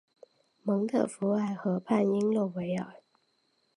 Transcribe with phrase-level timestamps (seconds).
[0.63, 3.03] 蒙特福尔河畔伊勒维尔。